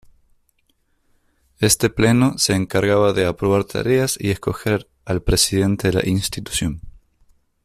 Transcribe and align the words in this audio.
Este 1.59 1.91
pleno 1.91 2.35
se 2.39 2.55
encargaba 2.55 3.13
de 3.13 3.27
aprobar 3.27 3.65
tareas 3.65 4.17
y 4.19 4.31
escoger 4.31 4.89
al 5.05 5.21
presidente 5.21 5.89
de 5.89 5.93
la 5.93 6.09
institución. 6.09 6.81